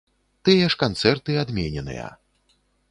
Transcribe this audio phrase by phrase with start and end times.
[0.47, 2.11] Тыя ж канцэрты адмененыя.